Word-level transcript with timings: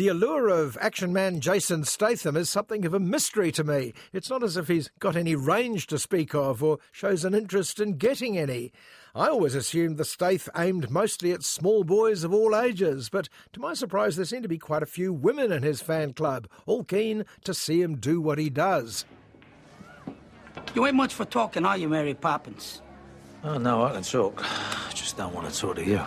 The 0.00 0.08
allure 0.08 0.48
of 0.48 0.78
action 0.80 1.12
man 1.12 1.40
Jason 1.40 1.84
Statham 1.84 2.34
is 2.34 2.48
something 2.48 2.86
of 2.86 2.94
a 2.94 2.98
mystery 2.98 3.52
to 3.52 3.62
me. 3.62 3.92
It's 4.14 4.30
not 4.30 4.42
as 4.42 4.56
if 4.56 4.66
he's 4.66 4.90
got 4.98 5.14
any 5.14 5.34
range 5.34 5.88
to 5.88 5.98
speak 5.98 6.34
of 6.34 6.62
or 6.62 6.78
shows 6.90 7.22
an 7.22 7.34
interest 7.34 7.78
in 7.80 7.98
getting 7.98 8.38
any. 8.38 8.72
I 9.14 9.28
always 9.28 9.54
assumed 9.54 9.98
the 9.98 10.06
Stath 10.06 10.48
aimed 10.56 10.90
mostly 10.90 11.32
at 11.32 11.42
small 11.42 11.84
boys 11.84 12.24
of 12.24 12.32
all 12.32 12.56
ages, 12.56 13.10
but 13.10 13.28
to 13.52 13.60
my 13.60 13.74
surprise, 13.74 14.16
there 14.16 14.24
seem 14.24 14.40
to 14.40 14.48
be 14.48 14.56
quite 14.56 14.82
a 14.82 14.86
few 14.86 15.12
women 15.12 15.52
in 15.52 15.62
his 15.62 15.82
fan 15.82 16.14
club, 16.14 16.48
all 16.64 16.82
keen 16.82 17.26
to 17.44 17.52
see 17.52 17.82
him 17.82 17.96
do 17.96 18.22
what 18.22 18.38
he 18.38 18.48
does. 18.48 19.04
You 20.74 20.86
ain't 20.86 20.96
much 20.96 21.12
for 21.12 21.26
talking, 21.26 21.66
are 21.66 21.76
you, 21.76 21.90
Mary 21.90 22.14
Poppins? 22.14 22.80
Oh, 23.44 23.58
no, 23.58 23.84
I 23.84 23.92
can 23.92 24.02
talk. 24.02 24.42
I 24.42 24.92
just 24.94 25.18
don't 25.18 25.34
want 25.34 25.52
to 25.52 25.60
talk 25.60 25.76
to 25.76 25.84
you. 25.84 26.00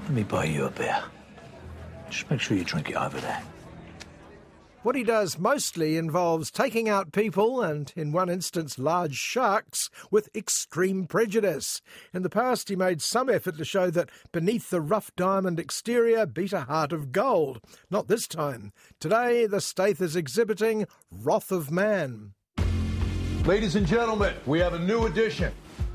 Let 0.00 0.10
me 0.10 0.24
buy 0.24 0.46
you 0.46 0.64
a 0.64 0.70
beer. 0.72 1.00
Just 2.12 2.30
make 2.30 2.40
sure 2.40 2.58
you 2.58 2.64
drink 2.64 2.90
it 2.90 2.96
over 2.96 3.18
there. 3.18 3.42
What 4.82 4.96
he 4.96 5.02
does 5.02 5.38
mostly 5.38 5.96
involves 5.96 6.50
taking 6.50 6.86
out 6.88 7.12
people, 7.12 7.62
and 7.62 7.90
in 7.96 8.12
one 8.12 8.28
instance, 8.28 8.78
large 8.78 9.14
sharks, 9.14 9.88
with 10.10 10.28
extreme 10.34 11.06
prejudice. 11.06 11.80
In 12.12 12.22
the 12.22 12.28
past, 12.28 12.68
he 12.68 12.76
made 12.76 13.00
some 13.00 13.30
effort 13.30 13.56
to 13.56 13.64
show 13.64 13.90
that 13.90 14.10
beneath 14.30 14.68
the 14.68 14.80
rough 14.80 15.10
diamond 15.16 15.58
exterior 15.58 16.26
beat 16.26 16.52
a 16.52 16.62
heart 16.62 16.92
of 16.92 17.12
gold. 17.12 17.60
Not 17.90 18.08
this 18.08 18.26
time. 18.26 18.72
Today, 19.00 19.46
the 19.46 19.60
Staith 19.60 20.02
is 20.02 20.14
exhibiting 20.14 20.86
Wrath 21.10 21.50
of 21.50 21.70
Man. 21.70 22.34
Ladies 23.46 23.76
and 23.76 23.86
gentlemen, 23.86 24.34
we 24.44 24.58
have 24.58 24.74
a 24.74 24.78
new 24.78 25.06
addition 25.06 25.52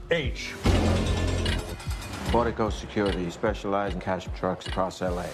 H. 0.10 0.54
Fortico 2.32 2.72
Security 2.72 3.30
specialize 3.30 3.94
in 3.94 4.00
cash 4.00 4.28
trucks 4.36 4.66
across 4.66 5.02
LA. 5.02 5.26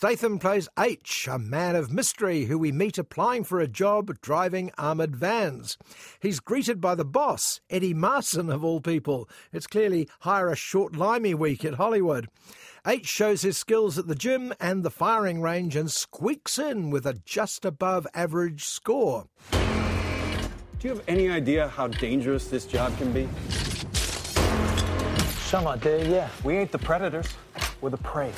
Statham 0.00 0.38
plays 0.38 0.66
H, 0.78 1.28
a 1.30 1.38
man 1.38 1.76
of 1.76 1.92
mystery 1.92 2.46
who 2.46 2.58
we 2.58 2.72
meet 2.72 2.96
applying 2.96 3.44
for 3.44 3.60
a 3.60 3.68
job 3.68 4.18
driving 4.22 4.70
armoured 4.78 5.14
vans. 5.14 5.76
He's 6.20 6.40
greeted 6.40 6.80
by 6.80 6.94
the 6.94 7.04
boss, 7.04 7.60
Eddie 7.68 7.92
Marsan 7.92 8.50
of 8.50 8.64
all 8.64 8.80
people. 8.80 9.28
It's 9.52 9.66
clearly 9.66 10.08
hire 10.20 10.48
a 10.48 10.56
short 10.56 10.96
limey 10.96 11.34
week 11.34 11.66
at 11.66 11.74
Hollywood. 11.74 12.30
H 12.86 13.06
shows 13.06 13.42
his 13.42 13.58
skills 13.58 13.98
at 13.98 14.06
the 14.06 14.14
gym 14.14 14.54
and 14.58 14.82
the 14.82 14.90
firing 14.90 15.42
range 15.42 15.76
and 15.76 15.90
squeaks 15.90 16.58
in 16.58 16.88
with 16.88 17.04
a 17.04 17.20
just 17.26 17.66
above 17.66 18.06
average 18.14 18.64
score. 18.64 19.26
Do 19.50 19.58
you 20.80 20.94
have 20.94 21.04
any 21.08 21.28
idea 21.28 21.68
how 21.68 21.88
dangerous 21.88 22.48
this 22.48 22.64
job 22.64 22.96
can 22.96 23.12
be? 23.12 23.28
Some 25.42 25.66
idea, 25.66 26.08
yeah. 26.08 26.30
We 26.42 26.56
ain't 26.56 26.72
the 26.72 26.78
predators, 26.78 27.26
we're 27.82 27.90
the 27.90 27.98
prey. 27.98 28.32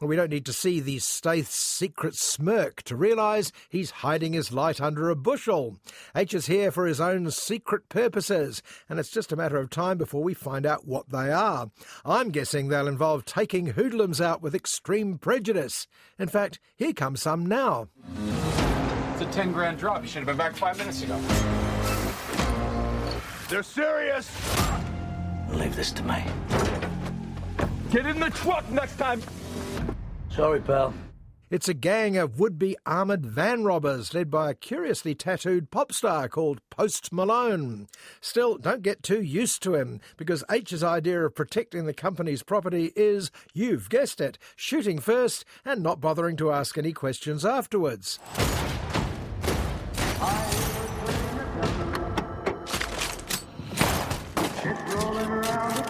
Well, 0.00 0.08
we 0.08 0.16
don't 0.16 0.30
need 0.30 0.46
to 0.46 0.52
see 0.52 0.80
the 0.80 0.98
Staith's 0.98 1.54
secret 1.54 2.16
smirk 2.16 2.82
to 2.82 2.96
realise 2.96 3.52
he's 3.68 3.90
hiding 3.90 4.32
his 4.32 4.52
light 4.52 4.80
under 4.80 5.08
a 5.08 5.14
bushel. 5.14 5.78
H 6.16 6.34
is 6.34 6.46
here 6.46 6.72
for 6.72 6.86
his 6.86 7.00
own 7.00 7.30
secret 7.30 7.88
purposes, 7.88 8.60
and 8.88 8.98
it's 8.98 9.10
just 9.10 9.30
a 9.30 9.36
matter 9.36 9.56
of 9.56 9.70
time 9.70 9.96
before 9.96 10.22
we 10.22 10.34
find 10.34 10.66
out 10.66 10.86
what 10.86 11.10
they 11.10 11.30
are. 11.30 11.70
I'm 12.04 12.30
guessing 12.30 12.68
they'll 12.68 12.88
involve 12.88 13.24
taking 13.24 13.66
hoodlums 13.66 14.20
out 14.20 14.42
with 14.42 14.54
extreme 14.54 15.16
prejudice. 15.16 15.86
In 16.18 16.28
fact, 16.28 16.58
here 16.76 16.92
comes 16.92 17.22
some 17.22 17.46
now. 17.46 17.88
It's 19.12 19.22
a 19.22 19.26
10 19.26 19.52
grand 19.52 19.78
drop. 19.78 20.02
You 20.02 20.08
should 20.08 20.26
have 20.26 20.26
been 20.26 20.36
back 20.36 20.56
five 20.56 20.76
minutes 20.76 21.02
ago. 21.02 21.16
They're 23.48 23.62
serious! 23.62 24.28
Leave 25.50 25.76
this 25.76 25.92
to 25.92 26.02
me. 26.02 26.24
Get 27.92 28.06
in 28.06 28.18
the 28.18 28.30
truck 28.30 28.68
next 28.70 28.96
time! 28.96 29.22
Sorry, 30.30 30.60
pal. 30.60 30.92
It's 31.50 31.68
a 31.68 31.74
gang 31.74 32.16
of 32.16 32.40
would 32.40 32.58
be 32.58 32.76
armoured 32.84 33.24
van 33.24 33.62
robbers 33.62 34.12
led 34.12 34.28
by 34.28 34.50
a 34.50 34.54
curiously 34.54 35.14
tattooed 35.14 35.70
pop 35.70 35.92
star 35.92 36.28
called 36.28 36.60
Post 36.68 37.12
Malone. 37.12 37.86
Still, 38.20 38.58
don't 38.58 38.82
get 38.82 39.04
too 39.04 39.22
used 39.22 39.62
to 39.62 39.74
him, 39.74 40.00
because 40.16 40.42
H's 40.50 40.82
idea 40.82 41.24
of 41.24 41.36
protecting 41.36 41.86
the 41.86 41.94
company's 41.94 42.42
property 42.42 42.92
is, 42.96 43.30
you've 43.52 43.88
guessed 43.88 44.20
it, 44.20 44.36
shooting 44.56 44.98
first 44.98 45.44
and 45.64 45.80
not 45.82 46.00
bothering 46.00 46.36
to 46.38 46.50
ask 46.50 46.76
any 46.76 46.92
questions 46.92 47.44
afterwards. 47.44 48.18
Who 54.64 55.83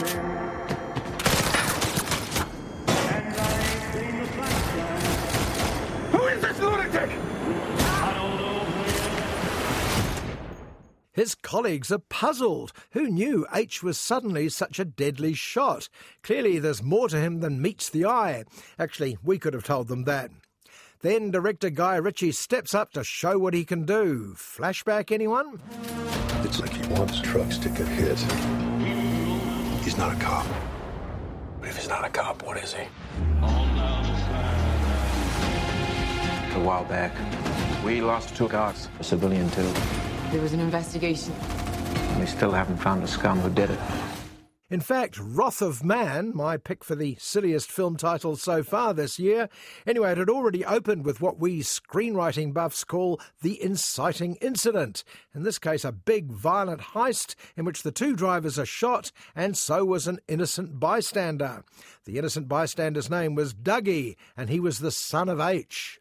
His 11.25 11.35
colleagues 11.35 11.91
are 11.91 12.01
puzzled. 12.01 12.75
Who 12.91 13.09
knew 13.09 13.47
H 13.51 13.83
was 13.83 13.99
suddenly 13.99 14.51
such 14.51 14.79
a 14.79 14.85
deadly 14.85 15.33
shot? 15.33 15.89
Clearly, 16.23 16.59
there's 16.59 16.83
more 16.83 17.09
to 17.09 17.19
him 17.19 17.41
than 17.41 17.63
meets 17.63 17.89
the 17.89 18.05
eye. 18.05 18.45
Actually, 18.79 19.17
we 19.23 19.39
could 19.39 19.55
have 19.55 19.65
told 19.65 19.89
them 19.89 20.05
that. 20.05 20.31
Then 21.01 21.31
director 21.31 21.71
Guy 21.71 21.97
Ritchie 21.97 22.33
steps 22.33 22.75
up 22.75 22.93
to 22.93 23.03
show 23.03 23.39
what 23.39 23.55
he 23.55 23.65
can 23.65 23.87
do. 23.87 24.35
Flashback, 24.37 25.11
anyone? 25.11 25.63
It's 26.43 26.61
like 26.61 26.75
he 26.75 26.87
wants 26.93 27.23
trucks 27.23 27.57
to 27.57 27.71
get 27.71 27.89
hit. 27.89 28.19
He's 29.83 29.97
not 29.97 30.15
a 30.15 30.21
cop. 30.21 30.47
But 31.59 31.71
if 31.71 31.79
he's 31.79 31.89
not 31.89 32.05
a 32.05 32.11
cop, 32.11 32.43
what 32.43 32.59
is 32.59 32.75
he? 32.75 32.83
A 36.53 36.61
while 36.63 36.85
back, 36.85 37.13
we 37.83 38.03
lost 38.03 38.37
two 38.37 38.49
guards, 38.49 38.91
a 39.01 39.05
civilian 39.05 39.49
too. 39.53 39.73
There 40.35 40.43
was 40.43 40.53
an 40.53 40.59
investigation. 40.59 41.33
We 42.19 42.27
still 42.27 42.51
haven't 42.51 42.79
found 42.79 43.05
the 43.05 43.07
scum 43.07 43.39
who 43.39 43.49
did 43.51 43.71
it. 43.71 43.79
In 44.69 44.81
fact, 44.81 45.17
Wrath 45.21 45.63
of 45.63 45.85
Man, 45.85 46.33
my 46.35 46.57
pick 46.57 46.83
for 46.83 46.97
the 46.97 47.17
silliest 47.21 47.71
film 47.71 47.97
title 47.97 48.35
so 48.35 48.65
far 48.65 48.93
this 48.93 49.21
year, 49.21 49.49
anyway, 49.87 50.11
it 50.11 50.19
had 50.19 50.29
already 50.29 50.65
opened 50.65 51.05
with 51.05 51.21
what 51.21 51.39
we 51.39 51.61
screenwriting 51.61 52.53
buffs 52.53 52.83
call 52.83 53.21
the 53.43 53.63
inciting 53.63 54.35
incident. 54.41 55.05
In 55.37 55.45
this 55.45 55.61
case, 55.61 55.85
a 55.85 55.93
big 55.93 56.33
violent 56.33 56.81
heist 56.81 57.37
in 57.57 57.65
which 57.65 57.85
the 57.85 57.93
two 57.93 58.17
drivers 58.17 58.59
are 58.59 58.67
shot, 58.67 59.13
and 59.37 59.57
so 59.57 59.85
was 59.85 60.09
an 60.09 60.19
innocent 60.27 60.81
bystander. 60.81 61.63
The 62.07 62.19
innocent 62.19 62.49
bystander's 62.49 63.09
name 63.09 63.37
was 63.37 63.55
Dougie, 63.55 64.17
and 64.37 64.51
he 64.51 64.59
was 64.59 64.81
the 64.81 64.91
son 64.91 65.29
of 65.29 65.39
H. 65.39 66.01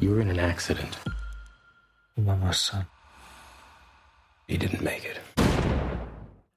You 0.00 0.10
were 0.10 0.20
in 0.20 0.30
an 0.30 0.38
accident. 0.38 0.96
Mama's 2.16 2.58
son. 2.58 2.86
He 4.46 4.56
didn't 4.56 4.82
make 4.82 5.04
it. 5.04 5.18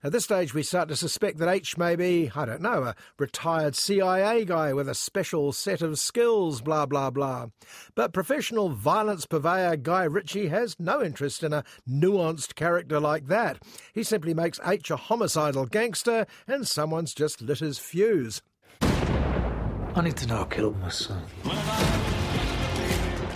At 0.03 0.11
this 0.11 0.23
stage, 0.23 0.53
we 0.53 0.63
start 0.63 0.89
to 0.89 0.95
suspect 0.95 1.37
that 1.37 1.49
H 1.49 1.77
may 1.77 1.95
be, 1.95 2.31
I 2.35 2.45
don't 2.45 2.61
know, 2.61 2.83
a 2.83 2.95
retired 3.19 3.75
CIA 3.75 4.45
guy 4.45 4.73
with 4.73 4.89
a 4.89 4.95
special 4.95 5.51
set 5.53 5.83
of 5.83 5.99
skills, 5.99 6.61
blah, 6.61 6.87
blah, 6.87 7.11
blah. 7.11 7.47
But 7.93 8.13
professional 8.13 8.69
violence 8.69 9.27
purveyor 9.27 9.77
Guy 9.77 10.03
Ritchie 10.05 10.47
has 10.47 10.75
no 10.79 11.03
interest 11.03 11.43
in 11.43 11.53
a 11.53 11.63
nuanced 11.87 12.55
character 12.55 12.99
like 12.99 13.27
that. 13.27 13.61
He 13.93 14.01
simply 14.01 14.33
makes 14.33 14.59
H 14.65 14.89
a 14.89 14.95
homicidal 14.95 15.67
gangster, 15.67 16.25
and 16.47 16.67
someone's 16.67 17.13
just 17.13 17.41
lit 17.41 17.59
his 17.59 17.77
fuse. 17.77 18.41
I 18.81 20.01
need 20.03 20.17
to 20.17 20.27
know 20.27 20.37
who 20.37 20.45
killed 20.45 20.79
my 20.79 20.89
son. 20.89 21.23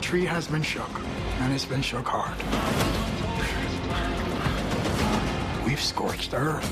Tree 0.06 0.24
has 0.24 0.48
been 0.48 0.62
shook, 0.62 1.02
and 1.40 1.52
it's 1.52 1.66
been 1.66 1.82
shook 1.82 2.06
hard. 2.08 2.38
We've 5.66 5.82
scorched 5.82 6.32
earth. 6.36 6.70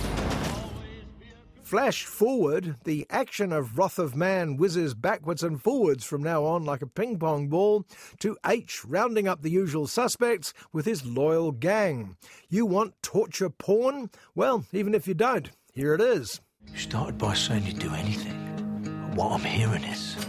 flash 1.64 2.04
forward, 2.06 2.76
the 2.84 3.08
action 3.10 3.52
of 3.52 3.76
Wrath 3.76 3.98
of 3.98 4.16
Man 4.16 4.56
whizzes 4.56 4.94
backwards 4.94 5.42
and 5.42 5.60
forwards 5.60 6.06
from 6.06 6.22
now 6.22 6.44
on 6.44 6.64
like 6.64 6.84
a 6.84 6.88
ping 6.88 7.18
pong 7.18 7.48
ball 7.48 7.88
to 8.20 8.38
H 8.46 8.86
rounding 8.86 9.28
up 9.28 9.42
the 9.42 9.50
usual 9.50 9.88
suspects 9.88 10.54
with 10.72 10.86
his 10.86 11.04
loyal 11.04 11.52
gang. 11.52 12.16
You 12.50 12.68
want 12.68 13.02
torture 13.02 13.50
porn? 13.50 14.12
Well, 14.36 14.64
even 14.72 14.94
if 14.94 15.08
you 15.08 15.16
don't, 15.16 15.50
here 15.74 15.96
it 15.96 16.02
is. 16.02 16.40
You 16.72 16.78
started 16.78 17.18
by 17.18 17.34
saying 17.34 17.64
you'd 17.66 17.80
do 17.80 17.96
anything. 17.96 18.36
What 19.16 19.32
I'm 19.32 19.44
hearing 19.44 19.84
is 19.86 20.24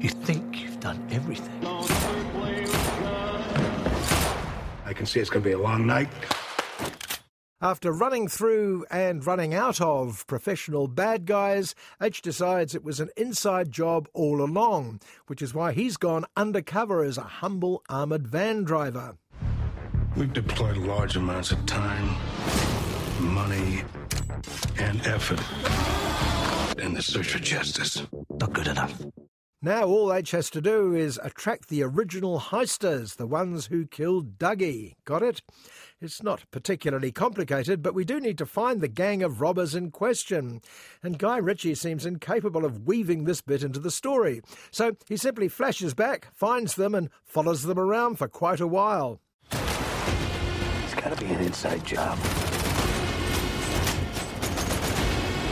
you 0.00 0.08
think 0.08 0.58
you've 0.62 0.80
done 0.80 1.06
everything. 1.10 1.60
I 4.92 4.94
can 4.94 5.06
see 5.06 5.20
it's 5.20 5.30
going 5.30 5.42
to 5.42 5.48
be 5.48 5.54
a 5.54 5.58
long 5.58 5.86
night. 5.86 6.10
After 7.62 7.90
running 7.90 8.28
through 8.28 8.84
and 8.90 9.26
running 9.26 9.54
out 9.54 9.80
of 9.80 10.26
professional 10.26 10.86
bad 10.86 11.24
guys, 11.24 11.74
H 12.02 12.20
decides 12.20 12.74
it 12.74 12.84
was 12.84 13.00
an 13.00 13.08
inside 13.16 13.70
job 13.70 14.06
all 14.12 14.42
along, 14.42 15.00
which 15.28 15.40
is 15.40 15.54
why 15.54 15.72
he's 15.72 15.96
gone 15.96 16.26
undercover 16.36 17.02
as 17.02 17.16
a 17.16 17.22
humble 17.22 17.82
armoured 17.88 18.28
van 18.28 18.64
driver. 18.64 19.16
We've 20.14 20.30
deployed 20.30 20.76
large 20.76 21.16
amounts 21.16 21.52
of 21.52 21.64
time, 21.64 22.14
money, 23.18 23.84
and 24.78 25.00
effort 25.06 25.40
in 26.78 26.92
the 26.92 27.00
search 27.00 27.30
for 27.30 27.38
justice. 27.38 28.02
Not 28.28 28.52
good 28.52 28.66
enough. 28.66 29.02
Now 29.64 29.84
all 29.84 30.12
H 30.12 30.32
has 30.32 30.50
to 30.50 30.60
do 30.60 30.92
is 30.92 31.20
attract 31.22 31.68
the 31.68 31.84
original 31.84 32.40
heisters, 32.40 33.14
the 33.14 33.28
ones 33.28 33.66
who 33.66 33.86
killed 33.86 34.36
Dougie. 34.36 34.94
Got 35.04 35.22
it? 35.22 35.40
It's 36.00 36.20
not 36.20 36.50
particularly 36.50 37.12
complicated, 37.12 37.80
but 37.80 37.94
we 37.94 38.04
do 38.04 38.18
need 38.18 38.38
to 38.38 38.46
find 38.46 38.80
the 38.80 38.88
gang 38.88 39.22
of 39.22 39.40
robbers 39.40 39.76
in 39.76 39.92
question. 39.92 40.62
And 41.00 41.16
Guy 41.16 41.36
Ritchie 41.36 41.76
seems 41.76 42.04
incapable 42.04 42.64
of 42.64 42.88
weaving 42.88 43.22
this 43.22 43.40
bit 43.40 43.62
into 43.62 43.78
the 43.78 43.92
story. 43.92 44.42
So 44.72 44.96
he 45.08 45.16
simply 45.16 45.46
flashes 45.46 45.94
back, 45.94 46.26
finds 46.34 46.74
them, 46.74 46.92
and 46.92 47.08
follows 47.24 47.62
them 47.62 47.78
around 47.78 48.16
for 48.16 48.26
quite 48.26 48.58
a 48.58 48.66
while. 48.66 49.20
It's 49.52 50.94
got 50.96 51.16
to 51.16 51.24
be 51.24 51.30
an 51.30 51.40
inside 51.40 51.84
job. 51.86 52.18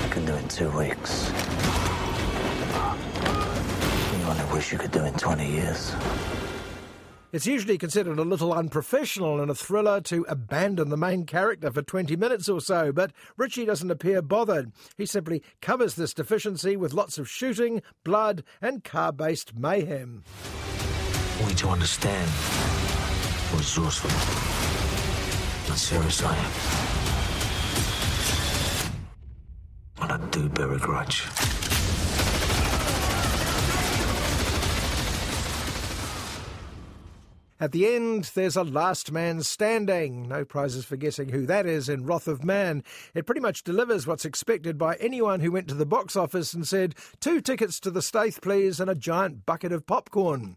I 0.03 0.09
can 0.11 0.25
do 0.27 0.35
it 0.35 0.43
in 0.43 0.49
two 0.49 0.71
weeks. 0.77 1.31
Wish 4.61 4.73
you 4.73 4.79
could 4.79 4.91
do 4.91 5.05
in 5.05 5.15
20 5.15 5.51
years. 5.51 5.95
It's 7.33 7.47
usually 7.47 7.79
considered 7.79 8.19
a 8.19 8.23
little 8.23 8.53
unprofessional 8.53 9.41
in 9.41 9.49
a 9.49 9.55
thriller 9.55 10.01
to 10.03 10.27
abandon 10.29 10.91
the 10.91 10.99
main 10.99 11.25
character 11.25 11.71
for 11.71 11.81
20 11.81 12.15
minutes 12.17 12.49
or 12.49 12.61
so, 12.61 12.93
but 12.93 13.13
Ritchie 13.39 13.65
doesn't 13.65 13.91
appear 13.91 14.21
bothered. 14.21 14.73
He 14.99 15.07
simply 15.07 15.43
covers 15.63 15.95
this 15.95 16.13
deficiency 16.13 16.77
with 16.77 16.93
lots 16.93 17.17
of 17.17 17.27
shooting, 17.27 17.81
blood, 18.05 18.43
and 18.61 18.85
car 18.85 19.13
based 19.13 19.57
mayhem. 19.57 20.25
You 21.49 21.55
to 21.55 21.69
understand 21.69 22.29
resourceful 23.57 24.11
and 25.71 25.79
serious 25.79 26.23
I 26.23 26.37
am. 26.37 26.53
And 30.03 30.13
I 30.13 30.19
do 30.31 30.49
bear 30.51 30.73
a 30.73 30.79
grudge. 30.79 31.27
At 37.61 37.73
the 37.73 37.95
end, 37.95 38.31
there's 38.35 38.57
a 38.57 38.65
last 38.65 39.13
man 39.13 39.43
standing. 39.43 40.27
No 40.27 40.47
prizes 40.47 40.87
for 40.87 40.97
guessing 40.97 41.29
who 41.29 41.45
that 41.45 41.67
is 41.67 41.91
in 41.91 42.07
Wrath 42.07 42.27
of 42.27 42.43
Man. 42.43 42.83
It 43.15 43.27
pretty 43.27 43.43
much 43.43 43.65
delivers 43.65 44.07
what's 44.07 44.25
expected 44.25 44.79
by 44.79 44.97
anyone 44.97 45.41
who 45.41 45.53
went 45.53 45.69
to 45.69 45.75
the 45.75 45.85
box 45.85 46.17
office 46.17 46.55
and 46.55 46.67
said, 46.67 46.95
two 47.21 47.43
tickets 47.43 47.79
to 47.81 47.91
the 47.91 48.01
Staith, 48.01 48.41
please, 48.41 48.81
and 48.81 48.89
a 48.89 48.95
giant 48.95 49.45
bucket 49.45 49.73
of 49.73 49.87
popcorn. 49.87 50.57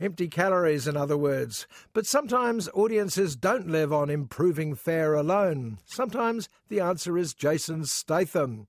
Empty 0.00 0.28
calories, 0.28 0.86
in 0.86 0.96
other 0.96 1.16
words. 1.18 1.66
But 1.92 2.06
sometimes 2.06 2.68
audiences 2.72 3.34
don't 3.34 3.68
live 3.68 3.92
on 3.92 4.08
improving 4.08 4.76
fare 4.76 5.14
alone. 5.14 5.78
Sometimes 5.86 6.48
the 6.68 6.78
answer 6.78 7.18
is 7.18 7.34
Jason 7.34 7.84
Statham. 7.84 8.68